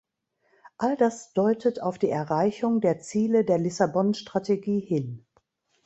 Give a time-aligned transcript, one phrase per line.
[0.79, 5.27] All das deutet auf die Erreichung der Ziele der Lissabon-Strategie hin.